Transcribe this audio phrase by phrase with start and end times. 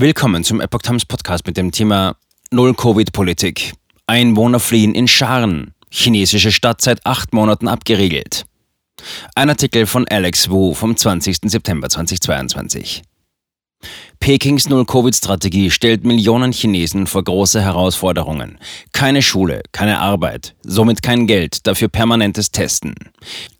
[0.00, 2.14] Willkommen zum Epoch Times Podcast mit dem Thema
[2.52, 3.72] Null-Covid-Politik.
[4.06, 5.74] Einwohner fliehen in Scharen.
[5.90, 8.44] Chinesische Stadt seit acht Monaten abgeriegelt.
[9.34, 11.38] Ein Artikel von Alex Wu vom 20.
[11.46, 13.02] September 2022.
[14.20, 18.58] Pekings Null-Covid-Strategie stellt Millionen Chinesen vor große Herausforderungen.
[18.92, 22.94] Keine Schule, keine Arbeit, somit kein Geld, dafür permanentes Testen.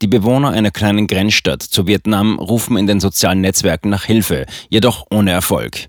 [0.01, 5.05] Die Bewohner einer kleinen Grenzstadt zu Vietnam rufen in den sozialen Netzwerken nach Hilfe, jedoch
[5.09, 5.87] ohne Erfolg.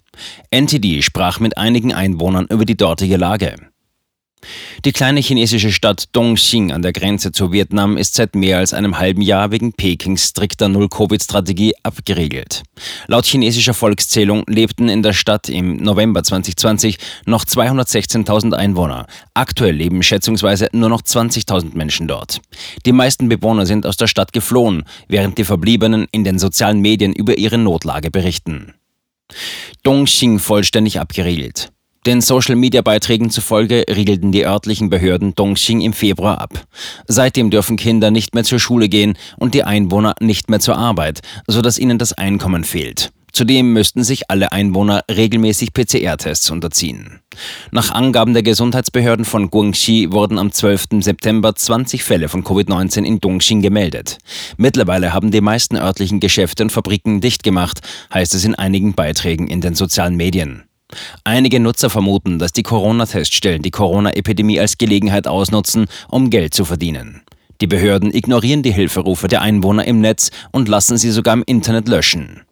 [0.50, 3.56] NTD sprach mit einigen Einwohnern über die dortige Lage.
[4.84, 8.98] Die kleine chinesische Stadt Dongxing an der Grenze zu Vietnam ist seit mehr als einem
[8.98, 12.62] halben Jahr wegen Pekings strikter Null-Covid-Strategie abgeriegelt.
[13.06, 16.96] Laut chinesischer Volkszählung lebten in der Stadt im November 2020
[17.26, 19.06] noch 216.000 Einwohner.
[19.34, 22.40] Aktuell leben schätzungsweise nur noch 20.000 Menschen dort.
[22.86, 27.12] Die meisten Bewohner sind aus der Stadt geflohen, während die Verbliebenen in den sozialen Medien
[27.12, 28.74] über ihre Notlage berichten.
[29.82, 31.70] Dongxing vollständig abgeriegelt.
[32.06, 36.66] Den Social-Media-Beiträgen zufolge riegelten die örtlichen Behörden Dongxing im Februar ab.
[37.06, 41.20] Seitdem dürfen Kinder nicht mehr zur Schule gehen und die Einwohner nicht mehr zur Arbeit,
[41.46, 43.12] sodass ihnen das Einkommen fehlt.
[43.32, 47.20] Zudem müssten sich alle Einwohner regelmäßig PCR-Tests unterziehen.
[47.70, 51.00] Nach Angaben der Gesundheitsbehörden von Guangxi wurden am 12.
[51.00, 54.18] September 20 Fälle von Covid-19 in Dongxing gemeldet.
[54.56, 57.80] Mittlerweile haben die meisten örtlichen Geschäfte und Fabriken dicht gemacht,
[58.12, 60.64] heißt es in einigen Beiträgen in den sozialen Medien.
[61.24, 67.22] Einige Nutzer vermuten, dass die Corona-Teststellen die Corona-Epidemie als Gelegenheit ausnutzen, um Geld zu verdienen.
[67.60, 71.88] Die Behörden ignorieren die Hilferufe der Einwohner im Netz und lassen sie sogar im Internet
[71.88, 72.42] löschen.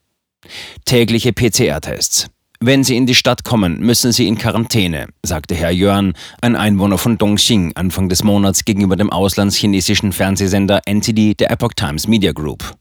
[0.85, 2.29] Tägliche PCR-Tests.
[2.61, 6.99] Wenn Sie in die Stadt kommen, müssen Sie in Quarantäne, sagte Herr Yuan, ein Einwohner
[6.99, 12.75] von Dongxing, Anfang des Monats gegenüber dem auslandschinesischen Fernsehsender NTD der Epoch Times Media Group.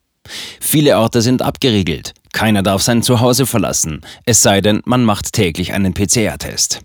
[0.59, 2.13] Viele Orte sind abgeriegelt.
[2.33, 6.81] Keiner darf sein Zuhause verlassen, es sei denn, man macht täglich einen PCR-Test.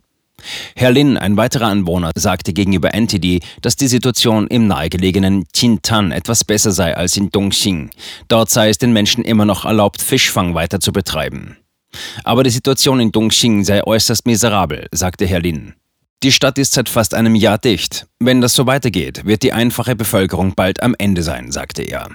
[0.77, 6.45] Herr Lin, ein weiterer Anwohner, sagte gegenüber NTD, dass die Situation im nahegelegenen Qintan etwas
[6.45, 7.91] besser sei als in Dongxing.
[8.29, 11.57] Dort sei es den Menschen immer noch erlaubt, Fischfang weiter zu betreiben.
[12.25, 15.75] Aber die Situation in Dongxing sei äußerst miserabel, sagte Herr Lin.
[16.23, 18.07] Die Stadt ist seit fast einem Jahr dicht.
[18.21, 22.11] Wenn das so weitergeht, wird die einfache Bevölkerung bald am Ende sein, sagte er.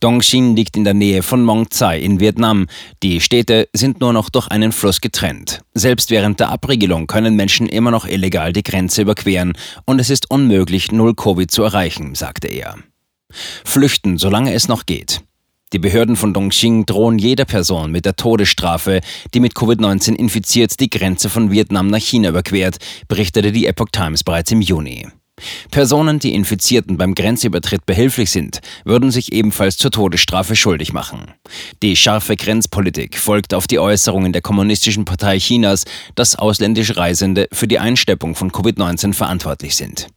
[0.00, 2.66] Dongxing liegt in der Nähe von Mong Tsai in Vietnam.
[3.02, 5.60] Die Städte sind nur noch durch einen Fluss getrennt.
[5.74, 9.52] Selbst während der Abriegelung können Menschen immer noch illegal die Grenze überqueren
[9.84, 12.76] und es ist unmöglich, null Covid zu erreichen, sagte er.
[13.64, 15.22] Flüchten, solange es noch geht.
[15.72, 19.00] Die Behörden von Dongxing drohen jeder Person mit der Todesstrafe,
[19.32, 22.76] die mit Covid-19 infiziert die Grenze von Vietnam nach China überquert,
[23.08, 25.08] berichtete die Epoch Times bereits im Juni.
[25.70, 31.32] Personen, die Infizierten beim Grenzübertritt behilflich sind, würden sich ebenfalls zur Todesstrafe schuldig machen.
[31.82, 37.68] Die scharfe Grenzpolitik folgt auf die Äußerungen der Kommunistischen Partei Chinas, dass ausländische Reisende für
[37.68, 40.08] die Einsteppung von Covid-19 verantwortlich sind.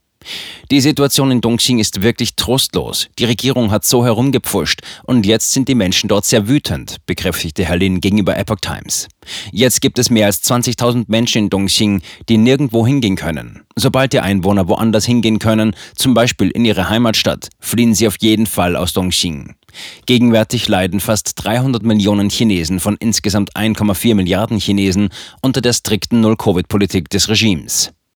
[0.71, 3.07] Die Situation in Dongxing ist wirklich trostlos.
[3.19, 7.77] Die Regierung hat so herumgepfuscht und jetzt sind die Menschen dort sehr wütend, bekräftigte Herr
[7.77, 9.07] Lin gegenüber Epoch Times.
[9.51, 13.63] Jetzt gibt es mehr als 20.000 Menschen in Dongxing, die nirgendwo hingehen können.
[13.75, 18.45] Sobald die Einwohner woanders hingehen können, zum Beispiel in ihre Heimatstadt, fliehen sie auf jeden
[18.45, 19.55] Fall aus Dongxing.
[20.05, 25.09] Gegenwärtig leiden fast 300 Millionen Chinesen von insgesamt 1,4 Milliarden Chinesen
[25.41, 27.91] unter der strikten Null-Covid-Politik des Regimes.